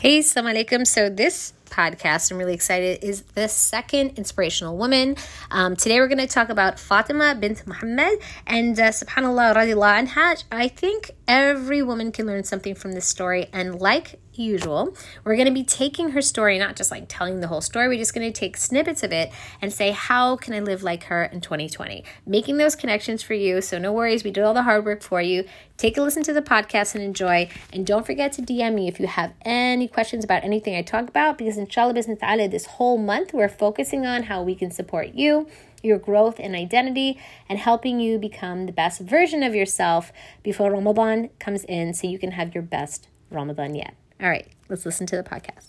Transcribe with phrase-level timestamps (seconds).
[0.00, 0.86] Hey, assalamu alaikum.
[0.86, 5.16] So, this podcast, I'm really excited, is the second inspirational woman.
[5.50, 8.20] Um, today, we're going to talk about Fatima bint Muhammad.
[8.46, 13.48] And uh, subhanAllah, radiallahu anha, I think every woman can learn something from this story.
[13.52, 17.48] And like usual, we're going to be taking her story, not just like telling the
[17.48, 20.60] whole story, we're just going to take snippets of it and say, how can I
[20.60, 22.04] live like her in 2020?
[22.26, 23.60] Making those connections for you.
[23.60, 25.44] So no worries, we did all the hard work for you.
[25.76, 27.48] Take a listen to the podcast and enjoy.
[27.72, 31.08] And don't forget to DM me if you have any questions about anything I talk
[31.08, 32.18] about, because inshallah, business
[32.50, 35.48] this whole month, we're focusing on how we can support you
[35.82, 37.18] your growth and identity
[37.48, 42.18] and helping you become the best version of yourself before Ramadan comes in so you
[42.18, 43.94] can have your best Ramadan yet.
[44.20, 45.68] All right, let's listen to the podcast.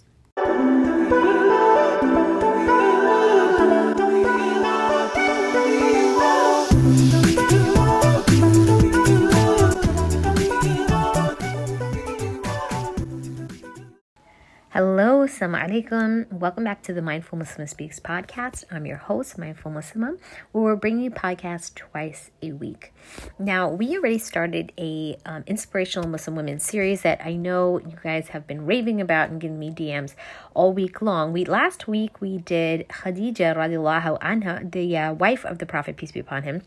[14.79, 16.31] Hello, Assalamu alaikum.
[16.31, 18.63] Welcome back to the Mindful Muslim Speaks podcast.
[18.71, 20.17] I'm your host, Mindful Muslim,
[20.53, 22.93] where we're bringing you podcasts twice a week.
[23.37, 28.29] Now, we already started a um, inspirational Muslim women series that I know you guys
[28.29, 30.15] have been raving about and giving me DMs
[30.53, 31.33] all week long.
[31.33, 36.13] We last week we did Khadija radiallahu anha, the uh, wife of the Prophet peace
[36.13, 36.61] be upon him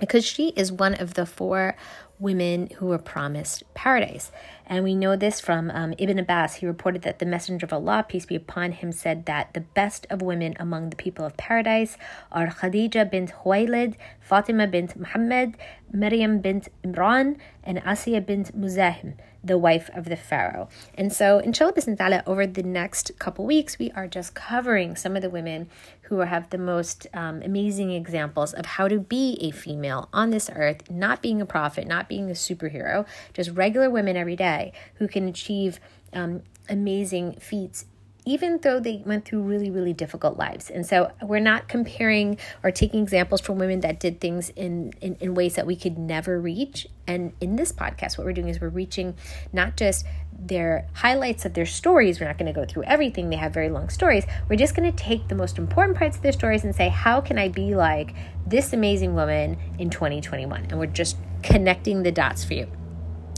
[0.00, 1.76] because she is one of the four
[2.18, 4.30] women who were promised paradise.
[4.66, 6.56] And we know this from um, Ibn Abbas.
[6.56, 10.06] He reported that the Messenger of Allah, peace be upon him, said that the best
[10.10, 11.96] of women among the people of paradise
[12.32, 15.56] are Khadija bint Huwaylid, Fatima bint Muhammad,
[15.92, 20.68] Maryam bint Imran, and Asiya bint Muzahim the wife of the Pharaoh.
[20.94, 25.22] And so, inshallah, bismillah, over the next couple weeks, we are just covering some of
[25.22, 25.68] the women
[26.02, 30.50] who have the most um, amazing examples of how to be a female on this
[30.54, 34.53] earth, not being a prophet, not being a superhero, just regular women every day
[34.94, 35.80] who can achieve
[36.12, 37.86] um, amazing feats
[38.26, 40.70] even though they went through really, really difficult lives.
[40.70, 45.16] And so we're not comparing or taking examples from women that did things in, in,
[45.20, 46.86] in, ways that we could never reach.
[47.06, 49.14] And in this podcast, what we're doing is we're reaching
[49.52, 50.06] not just
[50.36, 52.18] their highlights of their stories.
[52.18, 54.24] We're not going to go through everything, they have very long stories.
[54.48, 57.20] We're just going to take the most important parts of their stories and say, how
[57.20, 58.14] can I be like
[58.46, 60.66] this amazing woman in 2021?
[60.70, 62.68] And we're just connecting the dots for you.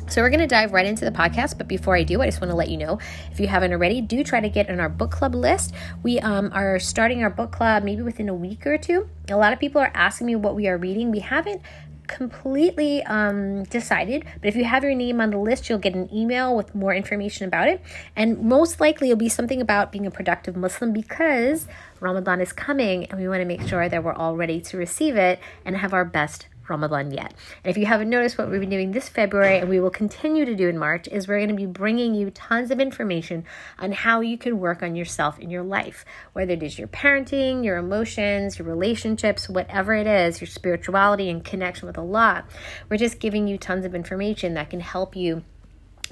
[0.08, 2.40] So we're going to dive right into the podcast, but before I do, I just
[2.40, 3.00] want to let you know
[3.32, 5.74] if you haven't already, do try to get on our book club list.
[6.04, 9.08] We um, are starting our book club maybe within a week or two.
[9.28, 11.10] A lot of people are asking me what we are reading.
[11.10, 11.60] We haven't
[12.06, 16.08] completely um, decided, but if you have your name on the list, you'll get an
[16.14, 17.82] email with more information about it.
[18.14, 21.66] And most likely, it'll be something about being a productive Muslim because
[21.98, 25.16] Ramadan is coming and we want to make sure that we're all ready to receive
[25.16, 27.34] it and have our best Ramadan yet.
[27.65, 30.44] And if you haven't noticed, what we've been doing this February and we will continue
[30.44, 33.44] to do in March is we're going to be bringing you tons of information
[33.78, 37.65] on how you can work on yourself in your life, whether it is your parenting,
[37.65, 42.44] your emotions, your relationships, whatever it is, your spirituality and connection with Allah.
[42.88, 45.43] We're just giving you tons of information that can help you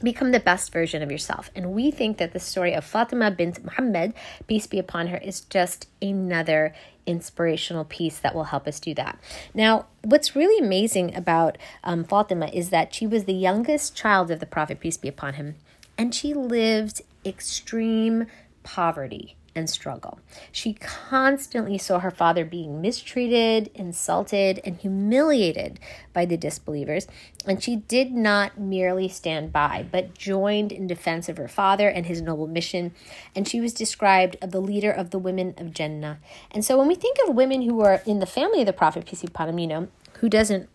[0.02, 1.50] become the best version of yourself.
[1.54, 4.14] And we think that the story of Fatima bint Muhammad,
[4.46, 6.74] peace be upon her, is just another
[7.06, 9.18] inspirational piece that will help us do that.
[9.52, 14.40] Now, what's really amazing about um, Fatima is that she was the youngest child of
[14.40, 15.56] the Prophet, peace be upon him,
[15.98, 18.26] and she lived extreme
[18.62, 20.18] poverty and struggle.
[20.50, 25.80] She constantly saw her father being mistreated, insulted, and humiliated
[26.12, 27.06] by the disbelievers,
[27.46, 32.06] and she did not merely stand by, but joined in defense of her father and
[32.06, 32.92] his noble mission.
[33.34, 36.18] And she was described as the leader of the women of Jannah.
[36.50, 39.06] And so when we think of women who are in the family of the Prophet,
[39.06, 39.88] peace be upon him, you know,
[40.20, 40.68] who doesn't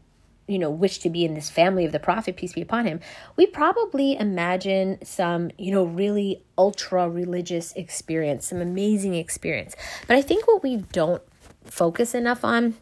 [0.49, 2.99] you know, wish to be in this family of the prophet, peace be upon him,
[3.35, 9.75] we probably imagine some, you know, really ultra religious experience, some amazing experience.
[10.07, 11.21] But I think what we don't
[11.63, 12.75] focus enough on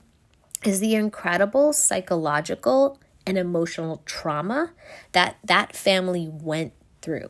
[0.64, 4.72] is the incredible psychological and emotional trauma
[5.12, 7.30] that that family went through.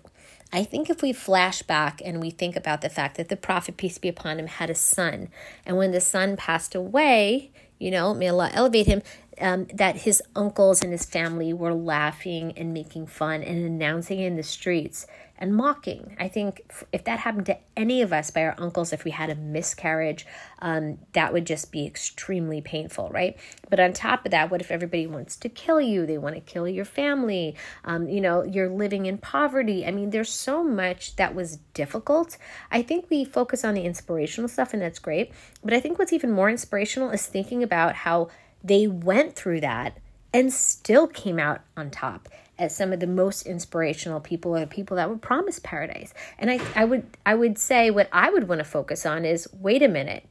[0.53, 3.75] I think if we flash back and we think about the fact that the prophet,
[3.75, 5.29] peace be upon him, had a son,
[5.65, 9.01] and when the son passed away, you know, may Allah elevate him,
[9.39, 14.35] um, that his uncles and his family were laughing and making fun and announcing in
[14.35, 15.05] the streets
[15.39, 16.15] and mocking.
[16.19, 16.61] I think
[16.91, 20.25] if that happened to any of us by our uncles, if we had a miscarriage,
[20.59, 23.37] um, that would just be extremely painful, right?
[23.69, 26.05] But on top of that, what if everybody wants to kill you?
[26.05, 27.55] They want to kill your family.
[27.85, 29.85] Um, you know, you're living in poverty.
[29.85, 32.37] I mean, there's so much that was difficult.
[32.71, 35.31] I think we focus on the inspirational stuff, and that's great.
[35.63, 38.29] But I think what's even more inspirational is thinking about how
[38.63, 39.97] they went through that
[40.33, 44.67] and still came out on top as some of the most inspirational people are the
[44.67, 46.13] people that were promised paradise.
[46.39, 49.47] And I, I would I would say what I would want to focus on is
[49.59, 50.23] wait a minute,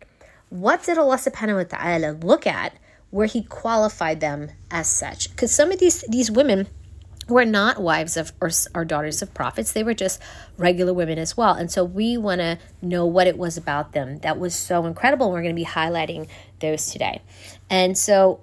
[0.50, 2.74] what did Allah subhanahu look at
[3.10, 5.30] where he qualified them as such?
[5.30, 6.66] Because some of these these women
[7.28, 10.20] were not wives of or, or daughters of prophets they were just
[10.56, 14.18] regular women as well and so we want to know what it was about them
[14.18, 16.28] that was so incredible And we're going to be highlighting
[16.60, 17.22] those today
[17.68, 18.40] and so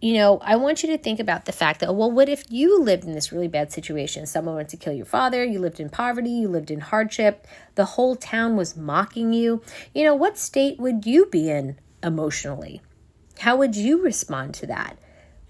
[0.00, 2.80] you know, I want you to think about the fact that, well, what if you
[2.80, 4.26] lived in this really bad situation?
[4.26, 7.84] Someone went to kill your father, you lived in poverty, you lived in hardship, the
[7.84, 9.60] whole town was mocking you.
[9.94, 12.80] You know, what state would you be in emotionally?
[13.40, 14.98] How would you respond to that?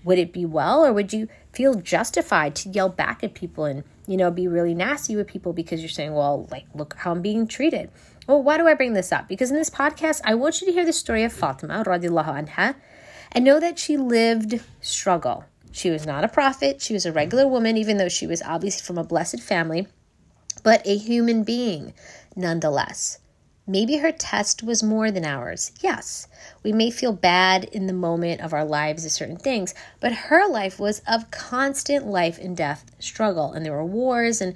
[0.04, 3.82] Would it be well, or would you feel justified to yell back at people and,
[4.06, 7.22] you know, be really nasty with people because you're saying, well, like, look how I'm
[7.22, 7.90] being treated?
[8.26, 9.28] Well, why do I bring this up?
[9.28, 12.76] Because in this podcast, I want you to hear the story of Fatima, radiallahu anha,
[13.32, 15.44] and know that she lived struggle.
[15.72, 18.84] She was not a prophet, she was a regular woman, even though she was obviously
[18.84, 19.86] from a blessed family,
[20.62, 21.92] but a human being
[22.36, 23.18] nonetheless.
[23.68, 25.72] Maybe her test was more than ours.
[25.80, 26.26] Yes,
[26.62, 30.48] we may feel bad in the moment of our lives of certain things, but her
[30.48, 33.52] life was of constant life and death struggle.
[33.52, 34.54] And there were wars, and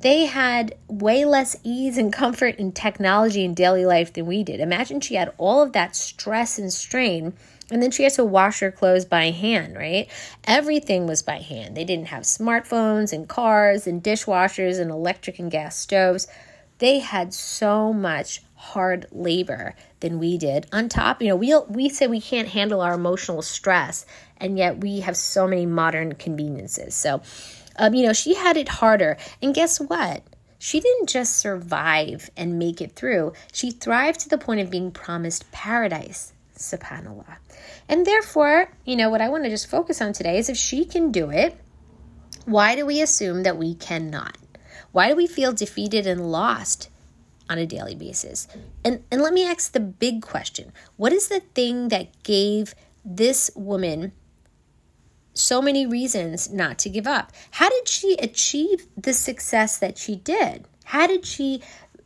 [0.00, 4.60] they had way less ease and comfort in technology and daily life than we did.
[4.60, 7.34] Imagine she had all of that stress and strain
[7.70, 10.08] and then she had to wash her clothes by hand, right?
[10.44, 11.76] Everything was by hand.
[11.76, 16.26] They didn't have smartphones and cars and dishwashers and electric and gas stoves.
[16.84, 20.66] They had so much hard labor than we did.
[20.70, 24.04] On top, you know, we we say we can't handle our emotional stress,
[24.36, 26.94] and yet we have so many modern conveniences.
[26.94, 27.22] So,
[27.76, 29.16] um, you know, she had it harder.
[29.40, 30.24] And guess what?
[30.58, 33.32] She didn't just survive and make it through.
[33.50, 37.38] She thrived to the point of being promised paradise subhanallah.
[37.88, 40.84] And therefore, you know, what I want to just focus on today is if she
[40.84, 41.56] can do it,
[42.44, 44.36] why do we assume that we cannot?
[44.94, 46.88] Why do we feel defeated and lost
[47.50, 48.46] on a daily basis?
[48.84, 50.72] And and let me ask the big question.
[50.96, 54.12] What is the thing that gave this woman
[55.32, 57.32] so many reasons not to give up?
[57.50, 60.68] How did she achieve the success that she did?
[60.84, 61.60] How did she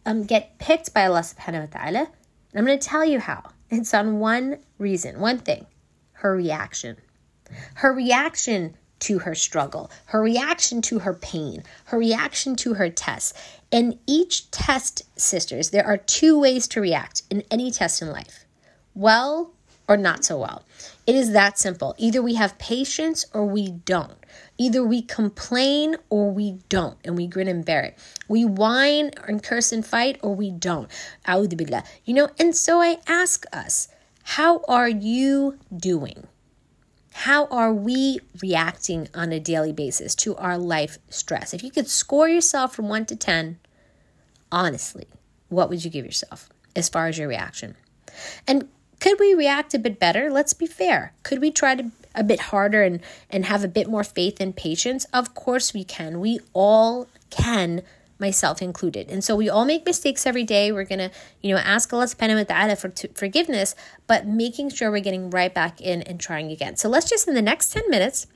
[0.07, 2.09] um, get picked by Allah subhanahu wa ta'ala?
[2.55, 3.43] I'm going to tell you how.
[3.69, 5.67] It's on one reason, one thing
[6.25, 6.97] her reaction.
[7.75, 13.37] Her reaction to her struggle, her reaction to her pain, her reaction to her test.
[13.71, 18.45] In each test, sisters, there are two ways to react in any test in life
[18.95, 19.53] well
[19.87, 20.63] or not so well.
[21.07, 21.95] It is that simple.
[21.97, 24.19] Either we have patience or we don't.
[24.59, 27.99] Either we complain or we don't, and we grin and bear it.
[28.29, 30.91] We whine and curse and fight or we don't.
[31.27, 33.89] You know, and so I ask us,
[34.25, 36.27] how are you doing?
[37.23, 41.53] How are we reacting on a daily basis to our life stress?
[41.53, 43.59] If you could score yourself from 1 to 10,
[44.53, 45.09] honestly,
[45.49, 47.75] what would you give yourself as far as your reaction?
[48.47, 48.69] And
[49.01, 50.31] could we react a bit better?
[50.31, 51.13] Let's be fair.
[51.25, 53.01] Could we try to a bit harder and
[53.31, 55.05] and have a bit more faith and patience?
[55.13, 56.21] Of course we can.
[56.21, 57.83] We all can,
[58.19, 59.11] myself included.
[59.11, 60.73] And so we all make mistakes every day.
[60.73, 61.11] We're going to,
[61.41, 63.75] you know, ask Allah subhanahu wa ta'ala for t- forgiveness,
[64.07, 66.77] but making sure we're getting right back in and trying again.
[66.77, 68.27] So let's just in the next 10 minutes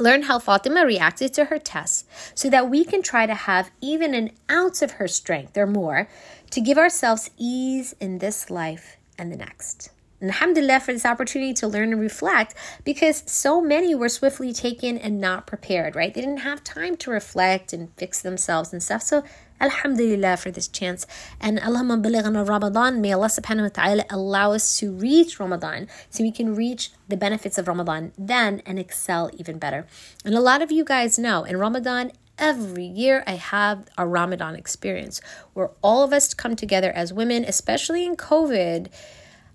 [0.00, 4.14] learn how Fatima reacted to her test so that we can try to have even
[4.14, 6.08] an ounce of her strength or more
[6.50, 9.90] to give ourselves ease in this life and the next.
[10.22, 12.54] Alhamdulillah for this opportunity to learn and reflect
[12.84, 16.14] because so many were swiftly taken and not prepared, right?
[16.14, 19.02] They didn't have time to reflect and fix themselves and stuff.
[19.02, 19.24] So
[19.60, 21.06] Alhamdulillah for this chance.
[21.40, 23.00] And Allahumma balighana Ramadan.
[23.00, 27.16] May Allah subhanahu wa ta'ala allow us to reach Ramadan so we can reach the
[27.16, 29.86] benefits of Ramadan then and excel even better.
[30.24, 34.56] And a lot of you guys know in Ramadan, every year I have a Ramadan
[34.56, 35.20] experience
[35.54, 38.88] where all of us come together as women, especially in COVID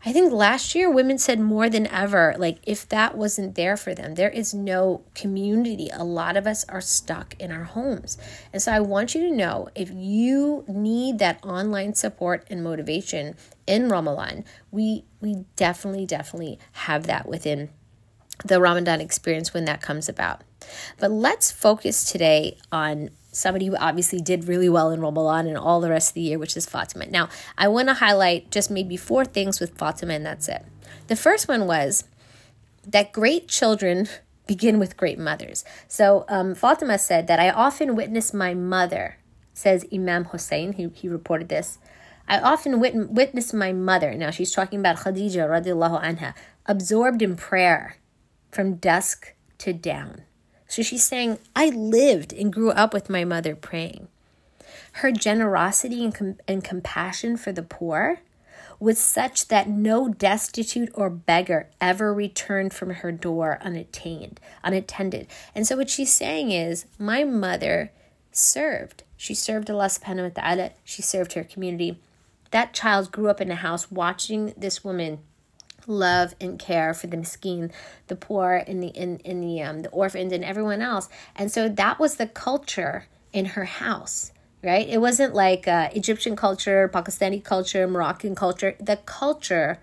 [0.03, 3.93] I think last year women said more than ever, like if that wasn't there for
[3.93, 5.89] them, there is no community.
[5.93, 8.17] A lot of us are stuck in our homes.
[8.51, 13.36] And so I want you to know if you need that online support and motivation
[13.67, 17.70] in Ramadan, we we definitely, definitely have that within
[18.43, 20.41] the Ramadan experience when that comes about.
[21.00, 25.82] But let's focus today on somebody who obviously did really well in Ramadan and all
[25.82, 27.06] the rest of the year, which is Fatima.
[27.08, 30.66] Now, I want to highlight just maybe four things with Fatima, and that's it.
[31.08, 32.04] The first one was
[32.86, 34.08] that great children
[34.48, 35.64] begin with great mothers.
[35.88, 39.18] So um, Fatima said that I often witness my mother,
[39.54, 41.78] says Imam Hussein, he, he reported this.
[42.28, 46.34] I often wit- witness my mother, now she's talking about Khadija radiallahu anha,
[46.66, 47.98] absorbed in prayer
[48.52, 50.24] from dusk to down
[50.72, 54.08] So she's saying, I lived and grew up with my mother praying.
[54.94, 58.22] Her generosity and, com- and compassion for the poor
[58.80, 65.28] was such that no destitute or beggar ever returned from her door unattained, unattended.
[65.54, 67.92] And so what she's saying is, my mother
[68.32, 69.04] served.
[69.18, 70.72] She served Allah subhanahu wa ta'ala.
[70.86, 72.00] She served her community.
[72.51, 75.20] That child grew up in a house watching this woman
[75.88, 77.72] love and care for the miskin,
[78.08, 81.10] the poor, and the in, in the um, the orphans and everyone else.
[81.36, 84.32] And so that was the culture in her house
[84.64, 84.88] right?
[84.88, 88.76] It wasn't like uh, Egyptian culture, Pakistani culture, Moroccan culture.
[88.80, 89.80] The culture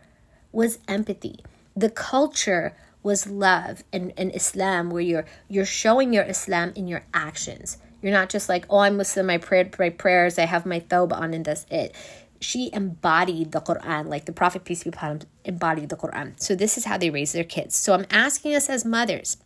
[0.52, 1.40] was empathy.
[1.76, 7.04] The culture was love and, and Islam, where you're you're showing your Islam in your
[7.14, 7.78] actions.
[8.02, 11.12] You're not just like, oh, I'm Muslim, I prayed my prayers, I have my thobe
[11.12, 11.94] on, and that's it.
[12.40, 16.40] She embodied the Quran, like the Prophet, peace be upon him, embodied the Quran.
[16.40, 17.74] So this is how they raise their kids.
[17.76, 19.38] So I'm asking us as mothers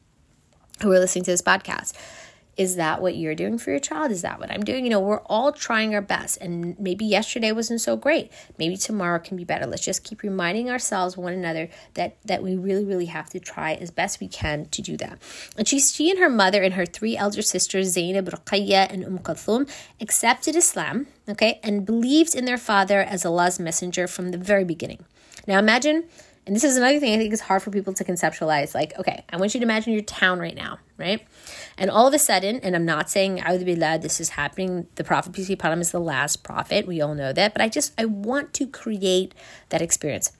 [0.82, 1.94] who are listening to this podcast
[2.56, 4.10] is that what you're doing for your child?
[4.10, 4.84] Is that what I'm doing?
[4.84, 6.38] You know, we're all trying our best.
[6.40, 8.30] And maybe yesterday wasn't so great.
[8.58, 9.66] Maybe tomorrow can be better.
[9.66, 13.74] Let's just keep reminding ourselves, one another, that that we really, really have to try
[13.74, 15.18] as best we can to do that.
[15.56, 19.18] And she, she and her mother and her three elder sisters, Zainab, Ruqayya, and Umm
[19.20, 24.64] Kulthum, accepted Islam, okay, and believed in their father as Allah's messenger from the very
[24.64, 25.04] beginning.
[25.46, 26.04] Now imagine
[26.44, 28.74] and this is another thing I think is hard for people to conceptualize.
[28.74, 31.24] Like, okay, I want you to imagine your town right now, right?
[31.78, 34.88] And all of a sudden, and I'm not saying Billah, this is happening.
[34.96, 36.86] The Prophet peace be upon him is the last prophet.
[36.86, 37.52] We all know that.
[37.52, 39.34] But I just I want to create
[39.68, 40.32] that experience.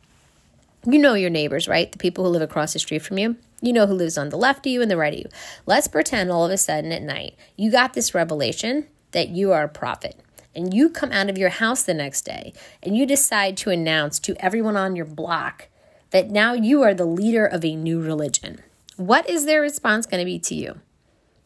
[0.85, 1.93] You know your neighbors, right?
[1.93, 3.37] The people who live across the street from you.
[3.61, 5.29] You know who lives on the left of you and the right of you.
[5.67, 9.63] Let's pretend all of a sudden at night you got this revelation that you are
[9.63, 10.19] a prophet
[10.53, 14.19] and you come out of your house the next day and you decide to announce
[14.19, 15.69] to everyone on your block
[16.13, 18.61] that now you are the leader of a new religion.
[18.97, 20.81] What is their response going to be to you?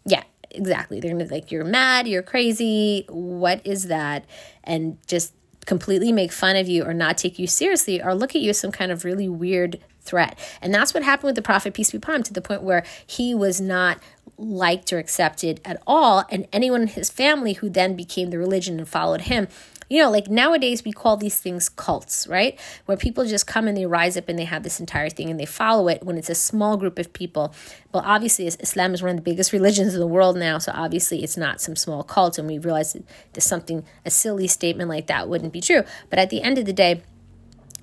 [0.04, 1.00] Yeah, exactly.
[1.00, 4.24] They're going to like, you're mad, you're crazy, what is that?
[4.62, 5.32] And just
[5.64, 8.58] completely make fun of you or not take you seriously or look at you as
[8.58, 10.38] some kind of really weird threat.
[10.62, 12.84] And that's what happened with the prophet, peace be upon him, to the point where
[13.04, 13.98] he was not
[14.38, 16.24] liked or accepted at all.
[16.30, 19.48] And anyone in his family who then became the religion and followed him
[19.88, 22.58] you know, like nowadays we call these things cults, right?
[22.86, 25.38] Where people just come and they rise up and they have this entire thing and
[25.38, 27.54] they follow it when it's a small group of people.
[27.92, 31.22] Well, obviously, Islam is one of the biggest religions in the world now, so obviously
[31.22, 32.38] it's not some small cult.
[32.38, 35.82] And we realize that something, a silly statement like that wouldn't be true.
[36.10, 37.02] But at the end of the day,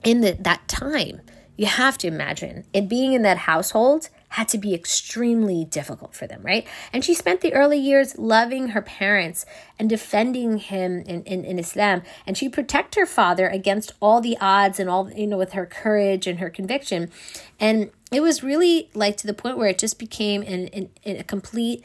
[0.03, 1.21] in the, that time,
[1.55, 6.25] you have to imagine it being in that household had to be extremely difficult for
[6.25, 6.65] them, right?
[6.91, 9.45] And she spent the early years loving her parents
[9.77, 12.01] and defending him in, in, in Islam.
[12.25, 15.67] And she protected her father against all the odds and all, you know, with her
[15.67, 17.11] courage and her conviction.
[17.59, 21.23] And it was really like to the point where it just became an, an, a
[21.23, 21.83] complete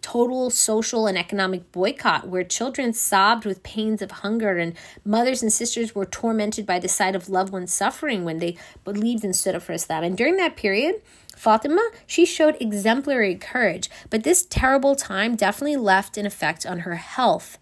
[0.00, 5.52] total social and economic boycott where children sobbed with pains of hunger and mothers and
[5.52, 9.54] sisters were tormented by the sight of loved ones suffering when they believed and stood
[9.54, 10.02] up for Islam.
[10.02, 11.02] And during that period,
[11.42, 16.94] Fatima, she showed exemplary courage, but this terrible time definitely left an effect on her
[16.94, 17.58] health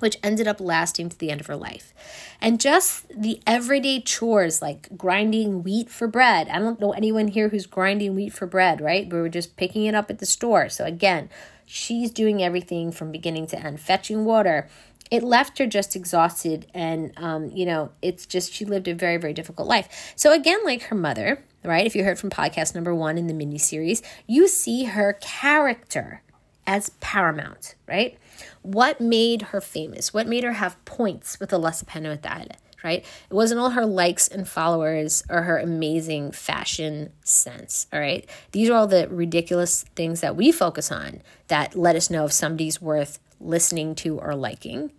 [0.00, 1.92] which ended up lasting to the end of her life.
[2.40, 6.48] And just the everyday chores like grinding wheat for bread.
[6.48, 9.06] I don't know anyone here who's grinding wheat for bread, right?
[9.12, 10.70] We were just picking it up at the store.
[10.70, 11.28] So again,
[11.66, 14.68] she's doing everything from beginning to end, fetching water.
[15.10, 19.18] It left her just exhausted, and um, you know, it's just she lived a very,
[19.18, 20.14] very difficult life.
[20.16, 21.86] So again, like her mother, right?
[21.86, 26.22] If you heard from podcast number one in the mini series, you see her character
[26.66, 28.16] as paramount, right?
[28.62, 30.14] What made her famous?
[30.14, 32.46] What made her have points with wa ta'ala?
[32.82, 33.04] Right?
[33.28, 37.86] It wasn't all her likes and followers or her amazing fashion sense.
[37.92, 38.26] All right.
[38.52, 42.32] These are all the ridiculous things that we focus on that let us know if
[42.32, 44.92] somebody's worth listening to or liking.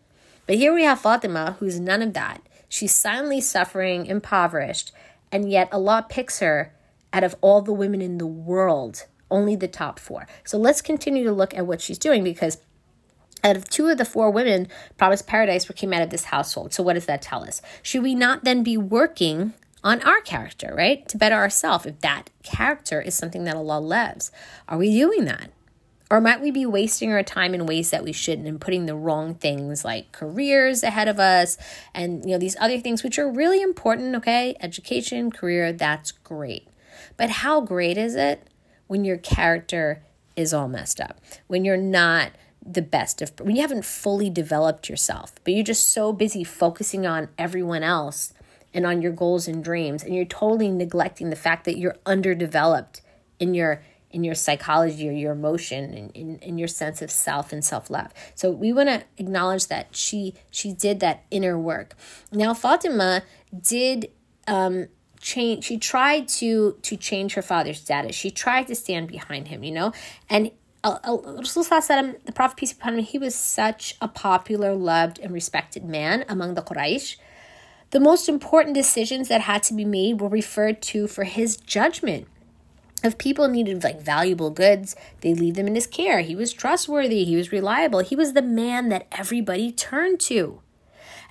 [0.46, 2.44] But here we have Fatima, who's none of that.
[2.70, 4.92] She's silently suffering, impoverished,
[5.32, 6.74] and yet Allah picks her
[7.14, 10.28] out of all the women in the world, only the top four.
[10.44, 12.58] So let's continue to look at what she's doing because
[13.44, 16.74] out of two of the four women promised paradise were came out of this household.
[16.74, 17.62] So what does that tell us?
[17.82, 21.08] Should we not then be working on our character, right?
[21.10, 24.32] To better ourselves if that character is something that Allah loves.
[24.68, 25.52] Are we doing that?
[26.12, 28.98] Or might we be wasting our time in ways that we shouldn't and putting the
[28.98, 31.58] wrong things like careers ahead of us
[31.94, 34.58] and you know these other things which are really important, okay?
[34.60, 36.68] Education, career, that's great.
[37.16, 38.46] But how great is it
[38.88, 40.04] when your character
[40.36, 41.22] is all messed up?
[41.48, 45.88] When you're not the best of when you haven't fully developed yourself, but you're just
[45.88, 48.34] so busy focusing on everyone else
[48.74, 53.00] and on your goals and dreams and you're totally neglecting the fact that you're underdeveloped
[53.40, 53.82] in your
[54.14, 58.14] in your psychology or your emotion and in, in your sense of self and self-love
[58.36, 61.96] so we want to acknowledge that she she did that inner work
[62.32, 63.24] now fatima
[63.62, 64.10] did
[64.48, 64.88] um
[65.20, 69.64] change she tried to to change her father's status she tried to stand behind him
[69.64, 69.92] you know
[70.30, 70.52] and
[70.84, 75.32] uh, uh, the Prophet, peace be upon him, he was such a popular, loved, and
[75.32, 77.18] respected man among the Quraysh.
[77.92, 82.28] The most important decisions that had to be made were referred to for his judgment.
[83.04, 86.22] If people needed like valuable goods, they leave them in his care.
[86.22, 90.62] He was trustworthy, he was reliable, he was the man that everybody turned to.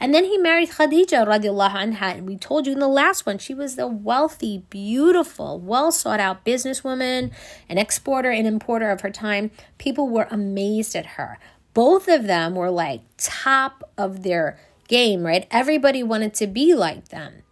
[0.02, 2.16] And then he married Khadija radiallahu anha.
[2.16, 6.18] And we told you in the last one, she was the wealthy, beautiful, well sought
[6.18, 7.30] out businesswoman,
[7.68, 9.50] an exporter and importer of her time.
[9.76, 11.38] People were amazed at her.
[11.74, 14.58] Both of them were like top of their
[14.88, 15.46] game, right?
[15.50, 17.42] Everybody wanted to be like them.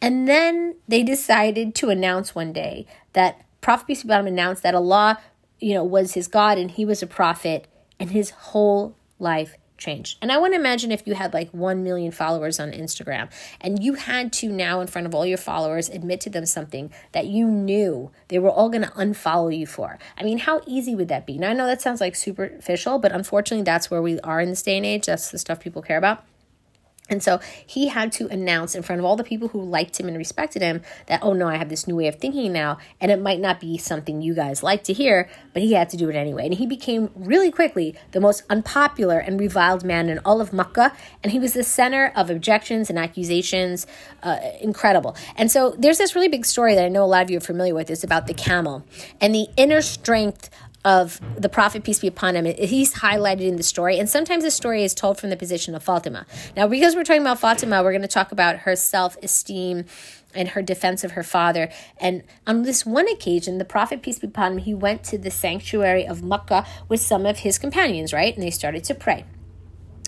[0.00, 4.62] And then they decided to announce one day that Prophet Peace be upon him announced
[4.62, 5.18] that Allah,
[5.58, 7.66] you know, was his God and he was a prophet,
[7.98, 10.18] and his whole life changed.
[10.22, 13.82] And I want to imagine if you had like 1 million followers on Instagram and
[13.82, 17.26] you had to now, in front of all your followers, admit to them something that
[17.26, 19.98] you knew they were all going to unfollow you for.
[20.16, 21.38] I mean, how easy would that be?
[21.38, 24.62] Now, I know that sounds like superficial, but unfortunately, that's where we are in this
[24.62, 25.06] day and age.
[25.06, 26.24] That's the stuff people care about.
[27.08, 30.08] And so he had to announce in front of all the people who liked him
[30.08, 32.78] and respected him that, oh no, I have this new way of thinking now.
[33.00, 35.96] And it might not be something you guys like to hear, but he had to
[35.96, 36.46] do it anyway.
[36.46, 40.92] And he became really quickly the most unpopular and reviled man in all of Makkah.
[41.22, 43.86] And he was the center of objections and accusations.
[44.22, 45.16] Uh, incredible.
[45.36, 47.40] And so there's this really big story that I know a lot of you are
[47.40, 47.90] familiar with.
[47.90, 48.84] It's about the camel
[49.20, 50.50] and the inner strength
[50.86, 53.98] of the Prophet, peace be upon him, he's highlighted in the story.
[53.98, 56.26] And sometimes the story is told from the position of Fatima.
[56.56, 59.84] Now, because we're talking about Fatima, we're going to talk about her self esteem
[60.32, 61.70] and her defense of her father.
[61.98, 65.30] And on this one occasion, the Prophet, peace be upon him, he went to the
[65.30, 68.32] sanctuary of Makkah with some of his companions, right?
[68.32, 69.24] And they started to pray.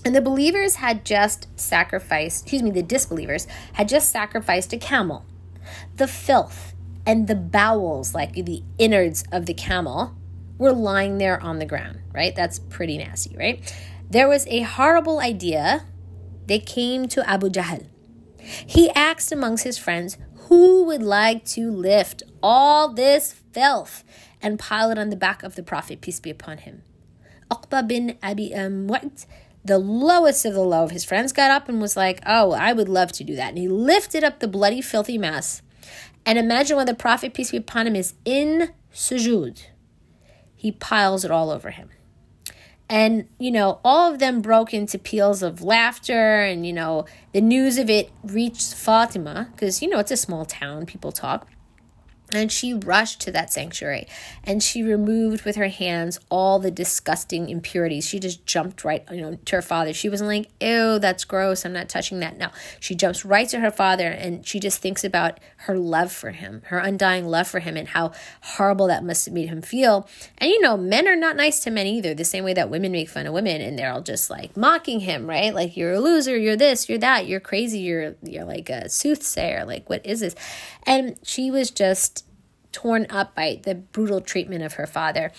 [0.05, 5.27] And the believers had just sacrificed, excuse me, the disbelievers had just sacrificed a camel.
[5.97, 6.75] The filth
[7.05, 10.15] and the bowels, like the innards of the camel,
[10.59, 12.35] were lying there on the ground, right?
[12.35, 13.63] That's pretty nasty, right?
[14.11, 15.85] There was a horrible idea
[16.47, 17.87] that came to Abu Jahl.
[18.39, 20.19] He asked amongst his friends
[20.49, 24.03] who would like to lift all this filth
[24.41, 26.83] and pile it on the back of the Prophet, peace be upon him.
[27.51, 29.27] Uqba bin Abi Mu'ayt,
[29.65, 32.73] the lowest of the low of his friends, got up and was like, Oh, I
[32.73, 33.51] would love to do that.
[33.51, 35.63] And he lifted up the bloody, filthy mess.
[36.25, 39.65] And imagine when the Prophet, peace be upon him, is in sujood
[40.59, 41.89] he piles it all over him.
[42.91, 47.41] And, you know, all of them broke into peals of laughter, and, you know, the
[47.41, 51.49] news of it reached Fatima, because, you know, it's a small town, people talk.
[52.33, 54.07] And she rushed to that sanctuary
[54.45, 58.07] and she removed with her hands all the disgusting impurities.
[58.07, 59.95] She just jumped right, you know, to her father.
[59.95, 61.65] She wasn't like, ew, that's gross.
[61.65, 62.37] I'm not touching that.
[62.37, 66.31] No, she jumps right to her father and she just thinks about her love for
[66.33, 68.13] him, her undying love for him, and how
[68.43, 70.09] horrible that must have made him feel.
[70.37, 72.93] And you know, men are not nice to men either, the same way that women
[72.93, 75.55] make fun of women and they're all just like mocking him, right?
[75.55, 79.65] Like, you're a loser, you're this, you're that, you're crazy, you're, you're like a soothsayer.
[79.65, 80.35] Like, what is this?
[80.89, 82.25] And she was just
[82.73, 85.33] torn up by the brutal treatment of her father.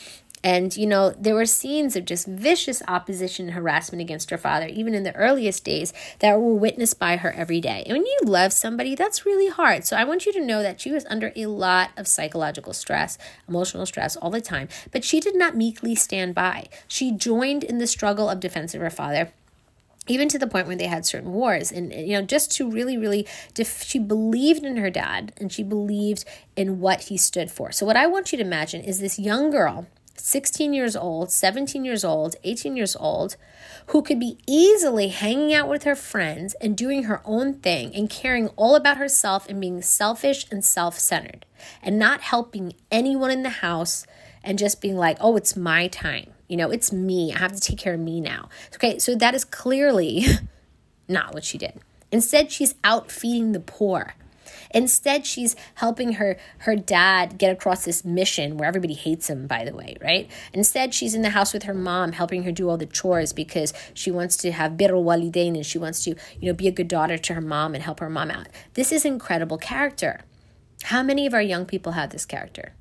[0.44, 4.68] And, you know, there were scenes of just vicious opposition and harassment against her father,
[4.68, 7.84] even in the earliest days, that were witnessed by her every day.
[7.86, 9.86] And when you love somebody, that's really hard.
[9.86, 13.18] So I want you to know that she was under a lot of psychological stress,
[13.50, 14.70] emotional stress all the time.
[14.92, 16.70] But she did not meekly stand by.
[16.88, 19.34] She joined in the struggle of defense of her father
[20.10, 21.72] even to the point where they had certain wars.
[21.72, 25.63] And you know just to really really def- she believed in her dad and she
[25.63, 27.72] believed in what he stood for.
[27.72, 29.88] So what i want you to imagine is this young girl
[30.19, 33.38] 16 years old 17 years old 18 years old
[33.88, 38.10] who could be easily hanging out with her friends and doing her own thing and
[38.10, 41.45] caring all about herself and being selfish and self-centered
[41.82, 44.06] and not helping anyone in the house
[44.43, 47.32] and just being like oh it's my time you know, it's me.
[47.34, 48.50] I have to take care of me now.
[48.76, 50.26] Okay, so that is clearly
[51.08, 51.80] not what she did.
[52.12, 54.16] Instead, she's out feeding the poor.
[54.72, 59.64] Instead, she's helping her her dad get across this mission where everybody hates him, by
[59.64, 60.30] the way, right?
[60.54, 63.74] Instead, she's in the house with her mom, helping her do all the chores because
[63.94, 66.88] she wants to have birrul walidain and she wants to, you know, be a good
[66.88, 68.48] daughter to her mom and help her mom out.
[68.74, 70.22] This is incredible character.
[70.84, 72.74] How many of our young people have this character?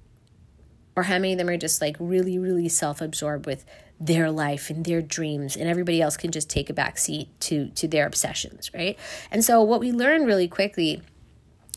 [0.99, 3.65] Or how many of them are just like really really self-absorbed with
[4.01, 7.69] their life and their dreams and everybody else can just take a back seat to
[7.71, 8.99] to their obsessions right?
[9.31, 11.03] And so what we learn really quickly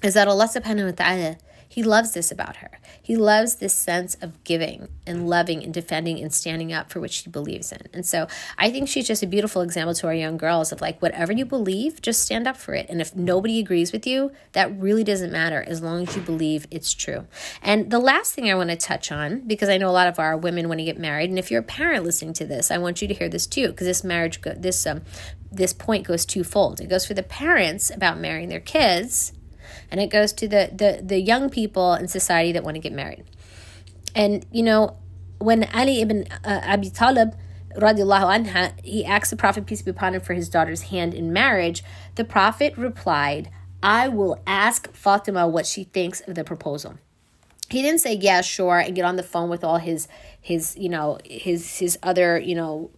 [0.01, 1.37] is that allah subhanahu wa ta'ala
[1.71, 2.79] He loves this about her.
[3.01, 7.11] He loves this sense of giving and loving and defending and standing up for what
[7.11, 7.87] she believes in.
[7.93, 11.01] And so I think she's just a beautiful example to our young girls of like,
[11.01, 12.87] whatever you believe, just stand up for it.
[12.89, 16.67] And if nobody agrees with you, that really doesn't matter as long as you believe
[16.71, 17.25] it's true.
[17.61, 20.19] And the last thing I want to touch on, because I know a lot of
[20.19, 22.79] our women want to get married, and if you're a parent listening to this, I
[22.79, 25.03] want you to hear this too, because this marriage, go- this um,
[25.53, 26.79] this point goes twofold.
[26.81, 29.33] It goes for the parents about marrying their kids,
[29.91, 32.93] and it goes to the the the young people in society that want to get
[32.93, 33.25] married.
[34.15, 34.97] And you know,
[35.39, 37.35] when Ali ibn uh, Abi Talib
[37.75, 41.31] radiallahu anha, he asked the Prophet peace be upon him for his daughter's hand in
[41.31, 41.83] marriage,
[42.15, 43.49] the Prophet replied,
[43.83, 46.95] "I will ask Fatima what she thinks of the proposal."
[47.69, 50.07] He didn't say yeah, sure, and get on the phone with all his
[50.39, 52.91] his you know his his other you know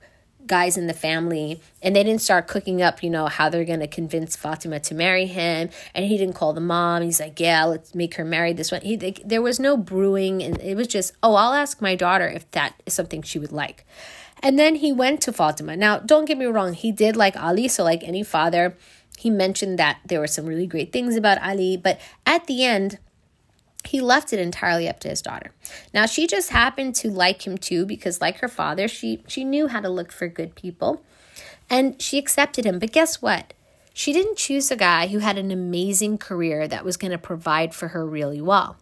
[0.48, 3.80] guys in the family and they didn't start cooking up you know how they're going
[3.80, 7.02] to convince fatima to marry him and he didn't call the mom.
[7.02, 8.82] He's like yeah let's make her marry this one.
[8.82, 12.28] He they, there was no brewing and it was just oh i'll ask my daughter
[12.28, 13.86] if that is something she would like.
[14.42, 15.76] And then he went to fatima.
[15.76, 18.76] Now don't get me wrong he did like ali so like any father
[19.18, 22.98] he mentioned that there were some really great things about ali but at the end
[23.86, 25.52] he left it entirely up to his daughter.
[25.94, 29.68] Now she just happened to like him too because like her father, she she knew
[29.68, 31.04] how to look for good people
[31.70, 32.80] and she accepted him.
[32.80, 33.54] But guess what?
[33.94, 37.76] She didn't choose a guy who had an amazing career that was going to provide
[37.76, 38.78] for her really well.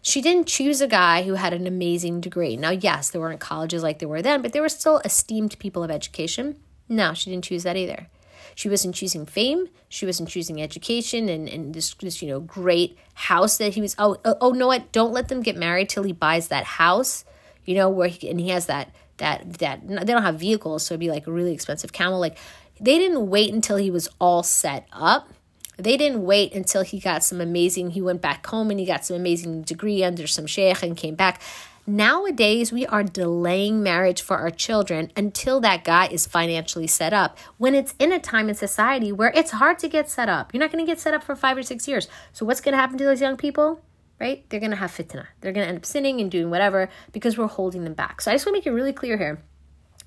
[0.00, 2.56] She didn't choose a guy who had an amazing degree.
[2.56, 5.82] Now, yes, there weren't colleges like there were then, but there were still esteemed people
[5.82, 6.56] of education.
[6.88, 8.08] No, she didn't choose that either.
[8.56, 9.68] She wasn't choosing fame.
[9.90, 13.94] She wasn't choosing education and, and this, this, you know, great house that he was.
[13.98, 14.90] Oh, oh, oh, no, what?
[14.92, 17.26] Don't let them get married till he buys that house,
[17.66, 20.86] you know, where he, and he has that, that, that, they don't have vehicles.
[20.86, 22.18] So it'd be like a really expensive camel.
[22.18, 22.38] Like
[22.80, 25.28] they didn't wait until he was all set up.
[25.76, 29.04] They didn't wait until he got some amazing, he went back home and he got
[29.04, 31.42] some amazing degree under some sheikh and came back.
[31.88, 37.38] Nowadays, we are delaying marriage for our children until that guy is financially set up.
[37.58, 40.60] When it's in a time in society where it's hard to get set up, you're
[40.60, 42.08] not going to get set up for five or six years.
[42.32, 43.82] So, what's going to happen to those young people?
[44.18, 44.44] Right?
[44.48, 45.26] They're going to have fitna.
[45.40, 48.20] They're going to end up sinning and doing whatever because we're holding them back.
[48.20, 49.40] So, I just want to make it really clear here.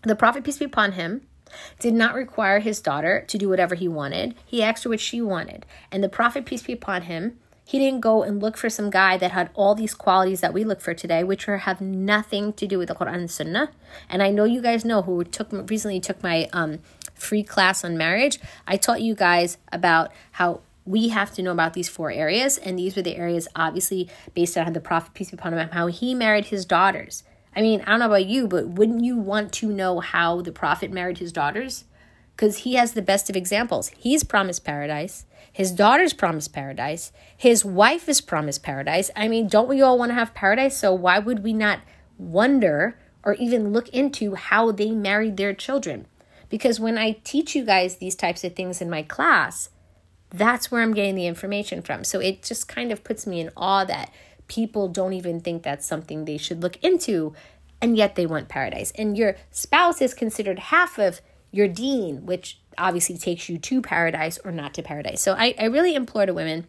[0.01, 1.21] The Prophet, peace be upon him,
[1.79, 4.35] did not require his daughter to do whatever he wanted.
[4.45, 5.65] He asked her what she wanted.
[5.93, 7.39] And the Prophet, peace be upon him,
[7.69, 10.63] he didn't go and look for some guy that had all these qualities that we
[10.63, 13.69] look for today, which are, have nothing to do with the Quran and Sunnah.
[14.09, 16.79] And I know you guys know who took recently took my um,
[17.13, 18.39] free class on marriage.
[18.65, 22.79] I taught you guys about how we have to know about these four areas, and
[22.79, 26.15] these were the areas obviously based on the Prophet peace be upon him, how he
[26.15, 27.21] married his daughters.
[27.55, 30.51] I mean, I don't know about you, but wouldn't you want to know how the
[30.51, 31.85] Prophet married his daughters?
[32.35, 33.89] Because he has the best of examples.
[33.89, 35.27] He's promised paradise.
[35.59, 37.11] His daughter's promised paradise.
[37.35, 39.11] His wife is promised paradise.
[39.13, 40.77] I mean, don't we all want to have paradise?
[40.77, 41.81] So why would we not
[42.17, 46.05] wonder or even look into how they married their children?
[46.47, 49.67] Because when I teach you guys these types of things in my class,
[50.29, 52.05] that's where I'm getting the information from.
[52.05, 54.13] So it just kind of puts me in awe that
[54.47, 57.33] people don't even think that's something they should look into,
[57.81, 58.93] and yet they want paradise.
[58.95, 61.19] And your spouse is considered half of
[61.51, 65.21] your deen, which obviously takes you to paradise or not to paradise.
[65.21, 66.67] So I, I really implore to women,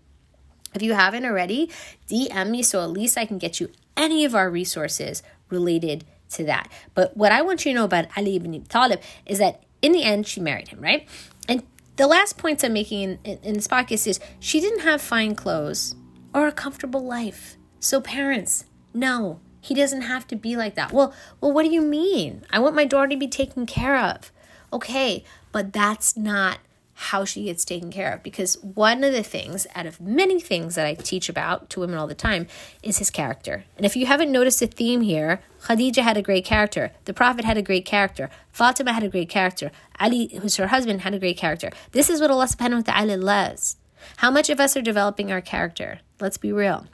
[0.75, 1.70] if you haven't already,
[2.09, 6.44] DM me so at least I can get you any of our resources related to
[6.44, 6.70] that.
[6.94, 10.03] But what I want you to know about Ali ibn Talib is that in the
[10.03, 11.09] end, she married him, right?
[11.49, 11.62] And
[11.96, 15.35] the last points I'm making in, in, in this podcast is she didn't have fine
[15.35, 15.96] clothes
[16.35, 17.57] or a comfortable life.
[17.79, 20.92] So, parents, no, he doesn't have to be like that.
[20.92, 22.44] Well, well, what do you mean?
[22.51, 24.31] I want my daughter to be taken care of.
[24.72, 26.59] Okay, but that's not
[26.94, 30.74] how she gets taken care of because one of the things out of many things
[30.74, 32.46] that I teach about to women all the time
[32.83, 33.64] is his character.
[33.78, 37.46] And if you haven't noticed a theme here, Khadija had a great character, the Prophet
[37.46, 41.18] had a great character, Fatima had a great character, Ali, who's her husband, had a
[41.18, 41.70] great character.
[41.92, 43.76] This is what Allah subhanahu wa ta'ala loves.
[44.18, 46.00] How much of us are developing our character?
[46.20, 46.87] Let's be real.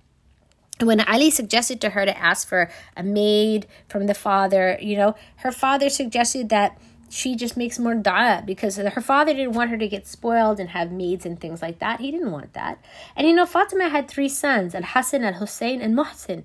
[0.81, 5.17] When Ali suggested to her to ask for a maid from the father, you know,
[5.39, 6.79] her father suggested that
[7.11, 10.71] she just makes more dua because her father didn't want her to get spoiled and
[10.71, 12.01] have maids and things like that.
[12.01, 12.83] He didn't want that.
[13.15, 16.45] And you know, Fatima had three sons, Al Hassan, Al Hussein, and Muhsin.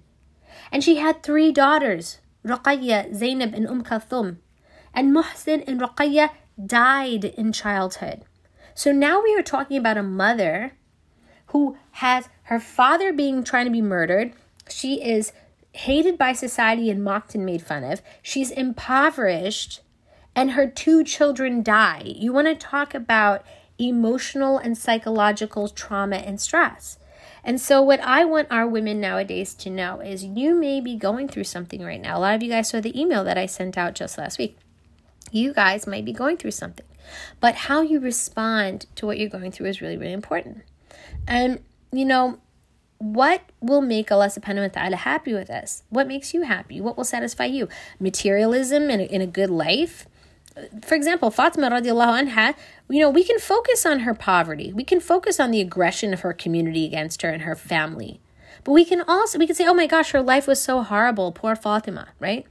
[0.72, 4.38] And she had three daughters, Ruqayya, Zainab, and Umm Kulthum.
[4.94, 6.30] And Muhsin and Ruqayya
[6.64, 8.24] died in childhood.
[8.74, 10.74] So now we are talking about a mother
[11.48, 14.34] who has her father being trying to be murdered.
[14.70, 15.34] She is
[15.74, 18.02] hated by society and mocked and made fun of.
[18.22, 19.82] She's impoverished
[20.36, 22.04] and her two children die.
[22.16, 23.46] You want to talk about
[23.78, 26.98] emotional and psychological trauma and stress.
[27.44, 31.28] And so, what I want our women nowadays to know is you may be going
[31.28, 32.18] through something right now.
[32.18, 34.58] A lot of you guys saw the email that I sent out just last week.
[35.32, 36.86] You guys might be going through something,
[37.40, 40.62] but how you respond to what you're going through is really, really important.
[41.28, 42.40] And, you know,
[43.00, 45.82] what will make Allah subhanahu wa ta'ala happy with us?
[45.90, 46.80] What makes you happy?
[46.80, 47.68] What will satisfy you?
[48.00, 50.06] Materialism in a, in a good life?
[50.86, 52.56] For example, Fatima radiallahu anha,
[52.90, 54.74] you know, we can focus on her poverty.
[54.74, 58.20] We can focus on the aggression of her community against her and her family.
[58.64, 61.32] But we can also, we can say, oh my gosh, her life was so horrible.
[61.32, 62.46] Poor Fatima, right?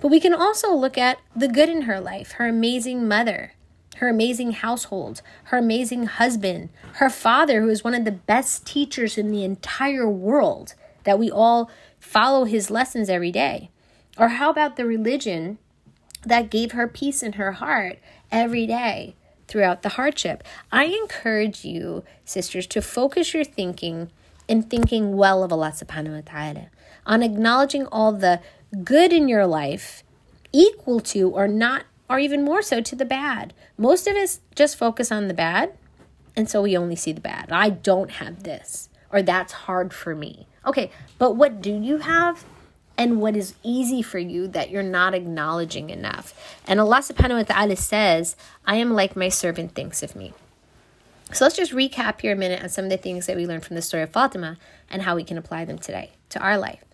[0.00, 3.52] But we can also look at the good in her life, her amazing mother,
[3.96, 9.16] her amazing household, her amazing husband, her father, who is one of the best teachers
[9.18, 13.70] in the entire world, that we all follow his lessons every day.
[14.18, 15.58] Or how about the religion
[16.26, 17.98] that gave her peace in her heart
[18.30, 19.14] every day
[19.48, 20.42] throughout the hardship?
[20.70, 24.10] I encourage you, sisters, to focus your thinking
[24.48, 26.66] in thinking well of Allah subhanahu wa ta'ala,
[27.04, 28.40] on acknowledging all the
[28.84, 30.02] good in your life
[30.52, 33.52] equal to or not or even more so to the bad.
[33.76, 35.72] Most of us just focus on the bad,
[36.36, 37.50] and so we only see the bad.
[37.50, 40.46] I don't have this, or that's hard for me.
[40.64, 42.44] Okay, but what do you have?
[42.98, 46.32] And what is easy for you that you're not acknowledging enough?
[46.66, 50.32] And Allah subhanahu wa ta'ala says, I am like my servant thinks of me.
[51.32, 53.64] So let's just recap here a minute on some of the things that we learned
[53.64, 54.56] from the story of Fatima
[54.88, 56.84] and how we can apply them today to our life.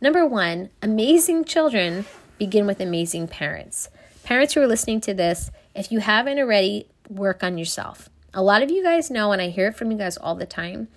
[0.00, 2.06] Number one, amazing children
[2.38, 3.88] begin with amazing parents.
[4.24, 8.08] Parents who are listening to this, if you haven't already, work on yourself.
[8.34, 10.46] A lot of you guys know, and I hear it from you guys all the
[10.46, 10.88] time,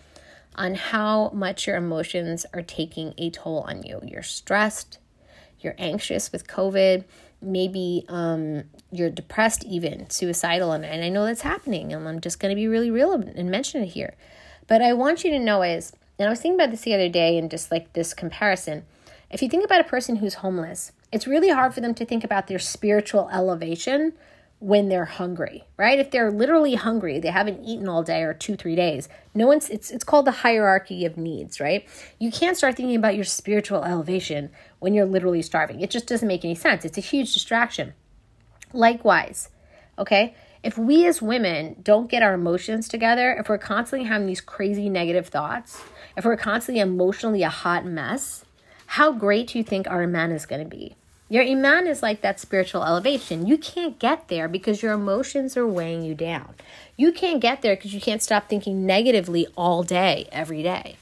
[0.56, 4.00] on how much your emotions are taking a toll on you.
[4.04, 5.00] You're stressed,
[5.60, 7.04] you're anxious with COVID,
[7.42, 10.72] maybe um, you're depressed, even suicidal.
[10.72, 13.50] And, and I know that's happening, and I'm just going to be really real and
[13.50, 14.16] mention it here.
[14.68, 17.10] But I want you to know is, and I was thinking about this the other
[17.10, 18.86] day and just like this comparison.
[19.30, 22.24] If you think about a person who's homeless, it's really hard for them to think
[22.24, 24.14] about their spiritual elevation
[24.60, 26.00] when they're hungry, right?
[26.00, 29.10] If they're literally hungry, they haven't eaten all day or two, three days.
[29.34, 31.88] No one's it's it's called the hierarchy of needs, right?
[32.20, 35.82] You can't start thinking about your spiritual elevation when you're literally starving.
[35.82, 36.86] It just doesn't make any sense.
[36.86, 37.94] It's a huge distraction.
[38.74, 39.50] Likewise,
[40.00, 40.36] okay?
[40.64, 44.90] If we as women don't get our emotions together, if we're constantly having these crazy
[44.90, 45.80] negative thoughts,
[46.18, 48.46] if we're constantly emotionally a hot mess,
[48.88, 50.96] how great do you think our iman is going to be?
[51.28, 53.48] Your iman is like that spiritual elevation.
[53.48, 56.54] You can't get there because your emotions are weighing you down.
[56.98, 60.98] You can't get there because you can't stop thinking negatively all day, every day.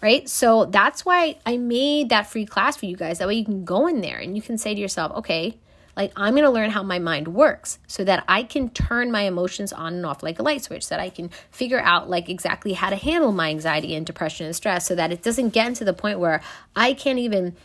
[0.00, 0.28] Right?
[0.28, 3.18] So that's why I made that free class for you guys.
[3.18, 5.56] That way you can go in there and you can say to yourself, okay,
[5.96, 9.22] like I'm going to learn how my mind works so that I can turn my
[9.22, 12.74] emotions on and off like a light switch, that I can figure out like exactly
[12.74, 15.84] how to handle my anxiety and depression and stress so that it doesn't get to
[15.84, 16.40] the point where
[16.76, 17.56] I can't even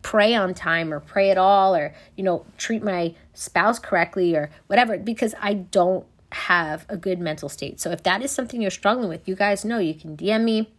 [0.00, 4.50] pray on time or pray at all or you know treat my spouse correctly or
[4.66, 7.80] whatever because I don't have a good mental state.
[7.80, 10.70] So if that is something you're struggling with, you guys know you can DM me.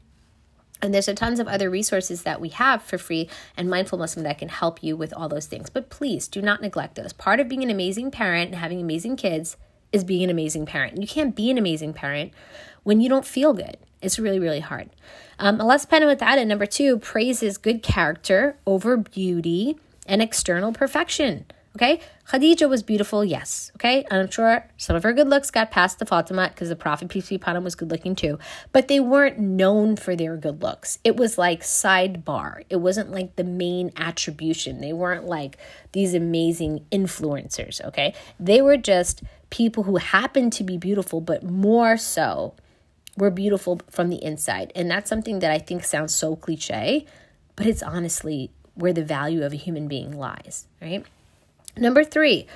[0.81, 4.23] And there's a tons of other resources that we have for free and Mindful Muslim
[4.23, 5.69] that can help you with all those things.
[5.69, 7.13] But please do not neglect those.
[7.13, 9.55] Part of being an amazing parent and having amazing kids
[9.93, 10.99] is being an amazing parent.
[10.99, 12.33] You can't be an amazing parent
[12.83, 13.77] when you don't feel good.
[14.01, 14.89] It's really, really hard.
[15.39, 21.45] Um, Allah subhanahu that ta'ala, number two, praises good character over beauty and external perfection.
[21.75, 23.71] Okay, Khadija was beautiful, yes.
[23.77, 26.75] Okay, and I'm sure some of her good looks got past the Fatima because the
[26.75, 28.37] Prophet, peace be upon him, was good looking too.
[28.71, 30.99] But they weren't known for their good looks.
[31.03, 34.81] It was like sidebar, it wasn't like the main attribution.
[34.81, 35.57] They weren't like
[35.93, 38.13] these amazing influencers, okay?
[38.39, 42.55] They were just people who happen to be beautiful, but more so
[43.15, 44.71] were beautiful from the inside.
[44.73, 47.05] And that's something that I think sounds so cliche,
[47.55, 51.05] but it's honestly where the value of a human being lies, right?
[51.77, 52.47] Number three,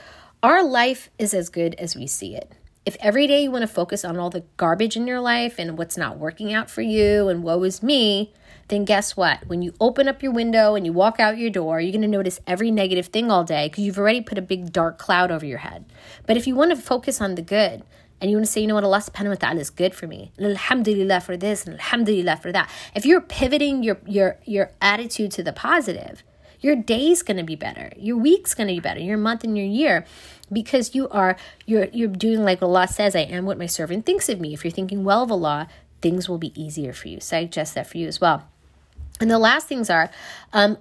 [0.41, 2.51] our life is as good as we see it.
[2.88, 5.78] If every day you want to focus on all the garbage in your life and
[5.78, 8.32] what's not working out for you and woe is me,
[8.69, 9.45] then guess what?
[9.45, 12.08] When you open up your window and you walk out your door, you're going to
[12.08, 15.45] notice every negative thing all day because you've already put a big dark cloud over
[15.45, 15.84] your head.
[16.26, 17.84] But if you want to focus on the good,
[18.21, 20.08] and you want to say, you know what, Allah subhanahu wa ta'ala is good for
[20.08, 20.32] me.
[20.39, 22.69] Alhamdulillah for this and Alhamdulillah for that.
[22.95, 26.23] If you're pivoting your your your attitude to the positive,
[26.60, 27.91] your day's going to be better.
[27.98, 29.00] Your week's going to be better.
[29.00, 30.06] Your month and your year
[30.52, 34.30] because you are you're you're doing like Allah says, I am what my servant thinks
[34.30, 34.54] of me.
[34.54, 35.67] If you're thinking well of Allah,
[36.02, 37.20] things will be easier for you.
[37.20, 38.48] So I suggest that for you as well.
[39.20, 40.10] And the last things are
[40.54, 40.78] um,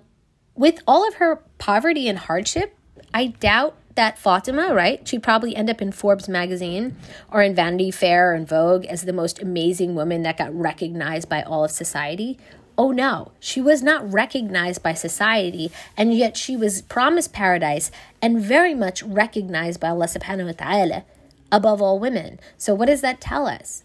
[0.55, 2.77] with all of her poverty and hardship,
[3.13, 5.07] I doubt that Fatima, right?
[5.09, 6.97] She'd probably end up in Forbes magazine
[7.31, 11.29] or in Vanity Fair or in Vogue as the most amazing woman that got recognized
[11.29, 12.39] by all of society.
[12.79, 18.41] Oh no, she was not recognized by society, and yet she was promised paradise and
[18.41, 21.05] very much recognized by Allah subhanahu wa ta'ala
[21.51, 22.39] above all women.
[22.59, 23.83] So, what does that tell us?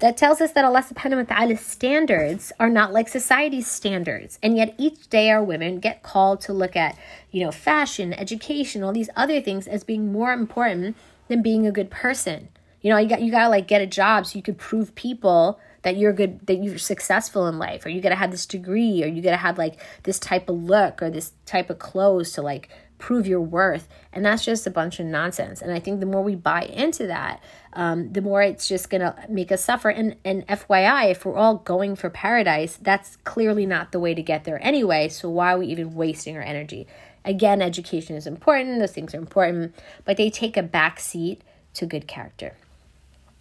[0.00, 4.38] That tells us that Allah subhanahu wa ta'ala's standards are not like society's standards.
[4.42, 6.98] And yet each day our women get called to look at,
[7.30, 10.96] you know, fashion, education, all these other things as being more important
[11.28, 12.48] than being a good person.
[12.82, 15.58] You know, you got you gotta like get a job so you could prove people
[15.84, 19.06] that you're good that you're successful in life or you gotta have this degree or
[19.06, 22.68] you gotta have like this type of look or this type of clothes to like
[22.98, 23.86] prove your worth.
[24.14, 25.60] And that's just a bunch of nonsense.
[25.60, 27.42] And I think the more we buy into that,
[27.74, 29.90] um, the more it's just to make us suffer.
[29.90, 34.22] And, and FYI, if we're all going for paradise, that's clearly not the way to
[34.22, 35.08] get there anyway.
[35.08, 36.86] So why are we even wasting our energy?
[37.26, 41.42] Again, education is important, those things are important, but they take a back seat
[41.74, 42.54] to good character.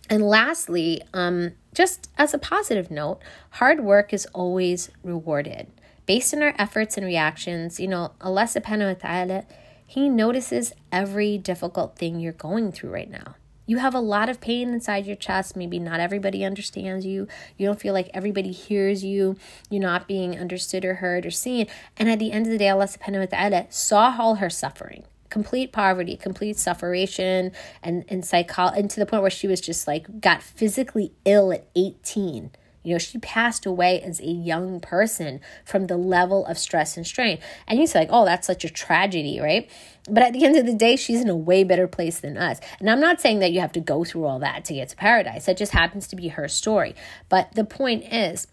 [0.10, 3.20] And lastly, um, just as a positive note,
[3.52, 5.68] hard work is always rewarded
[6.06, 9.46] based on our efforts and reactions, you know, Allah subhanahu wa ta'ala,
[9.86, 13.36] He notices every difficult thing you're going through right now.
[13.66, 15.56] You have a lot of pain inside your chest.
[15.56, 17.28] Maybe not everybody understands you.
[17.58, 19.38] You don't feel like everybody hears you.
[19.70, 21.68] You're not being understood or heard or seen.
[21.96, 25.06] And at the end of the day, Allah subhanahu wa ta'ala saw all her suffering
[25.34, 29.88] complete poverty, complete sufferation, and and psycho and to the point where she was just
[29.88, 32.52] like got physically ill at 18
[32.84, 37.08] you know, she passed away as a young person from the level of stress and
[37.08, 37.40] strain.
[37.66, 39.70] And you say, like, oh, that's such a tragedy, right?
[40.10, 42.60] But at the end of the day, she's in a way better place than us.
[42.82, 44.98] And I'm not saying that you have to go through all that to get to
[44.98, 45.46] paradise.
[45.46, 46.94] That just happens to be her story.
[47.30, 48.48] But the point is,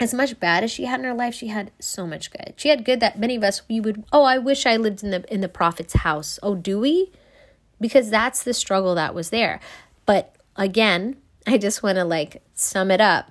[0.00, 2.54] as much bad as she had in her life, she had so much good.
[2.56, 5.10] She had good that many of us we would, oh, I wish I lived in
[5.10, 6.38] the in the prophet's house.
[6.42, 7.12] Oh, do we?
[7.80, 9.60] Because that's the struggle that was there.
[10.06, 13.30] But again, I just want to like sum it up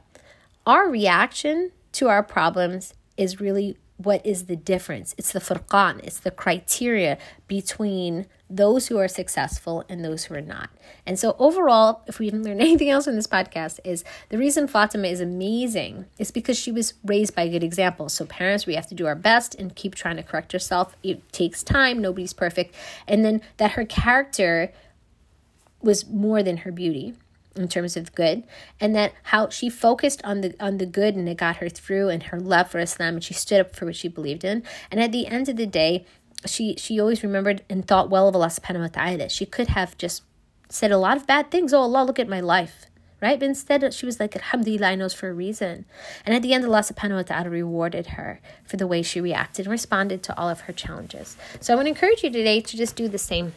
[0.66, 5.14] our reaction to our problems is really what is the difference.
[5.18, 10.42] It's the furqan, it's the criteria between those who are successful and those who are
[10.42, 10.70] not.
[11.06, 14.68] And so overall, if we didn't learn anything else in this podcast, is the reason
[14.68, 18.14] Fatima is amazing is because she was raised by good examples.
[18.14, 20.96] So parents, we have to do our best and keep trying to correct yourself.
[21.04, 22.76] It takes time, nobody's perfect.
[23.08, 24.72] And then that her character
[25.82, 27.16] was more than her beauty
[27.56, 28.44] in terms of good
[28.80, 32.10] and that how she focused on the on the good and it got her through
[32.10, 35.00] and her love for Islam and she stood up for what she believed in and
[35.00, 36.06] at the end of the day
[36.46, 39.98] she she always remembered and thought well of Allah subhanahu wa ta'ala she could have
[39.98, 40.24] just
[40.70, 41.74] said a lot of bad things.
[41.74, 42.88] Oh Allah look at my life.
[43.22, 43.40] Right?
[43.40, 45.86] But instead she was like alhamdulillah I knows for a reason.
[46.26, 49.66] And at the end Allah subhanahu wa ta'ala rewarded her for the way she reacted
[49.66, 51.38] and responded to all of her challenges.
[51.62, 53.54] So I want to encourage you today to just do the same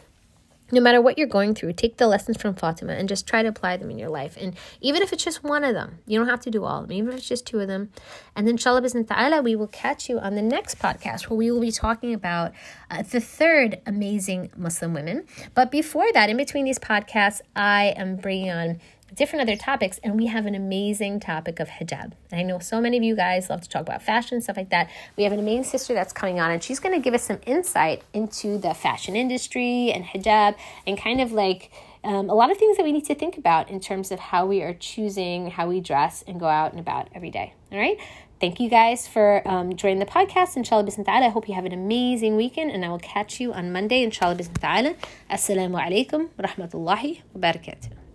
[0.71, 3.49] no matter what you're going through, take the lessons from Fatima and just try to
[3.49, 4.37] apply them in your life.
[4.39, 6.87] And even if it's just one of them, you don't have to do all of
[6.87, 7.89] them, even if it's just two of them.
[8.35, 11.61] And then, inshallah, ta'ala, we will catch you on the next podcast where we will
[11.61, 12.51] be talking about
[12.91, 15.25] uh, the third amazing Muslim women.
[15.53, 18.79] But before that, in between these podcasts, I am bringing on
[19.15, 22.13] different other topics, and we have an amazing topic of hijab.
[22.31, 24.89] I know so many of you guys love to talk about fashion, stuff like that.
[25.15, 27.39] We have an amazing sister that's coming on, and she's going to give us some
[27.45, 31.71] insight into the fashion industry and hijab and kind of like
[32.03, 34.45] um, a lot of things that we need to think about in terms of how
[34.45, 37.53] we are choosing how we dress and go out and about every day.
[37.71, 37.97] All right.
[38.39, 40.55] Thank you guys for um, joining the podcast.
[40.55, 41.25] Inshallah bismillah.
[41.25, 44.03] I hope you have an amazing weekend and I will catch you on Monday.
[44.03, 44.93] Inshallah bismillah.
[45.29, 48.06] Assalamu alaikum rahmatullahi wa barakatuh.